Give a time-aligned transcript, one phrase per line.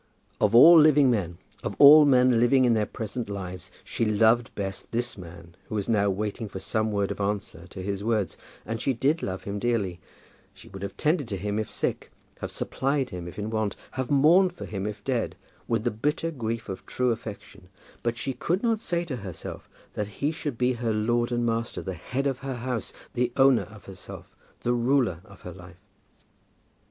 [0.39, 4.91] Of all living men, of all men living in their present lives, she loved best
[4.91, 8.35] this man who was now waiting for some word of answer to his words,
[8.65, 9.99] and she did love him dearly;
[10.55, 12.09] she would have tended him if sick,
[12.39, 15.35] have supplied him if in want, have mourned for him if dead,
[15.67, 17.69] with the bitter grief of true affection;
[18.01, 21.79] but she could not say to herself that he should be her lord and master,
[21.79, 25.77] the head of her house, the owner of herself, the ruler of her life.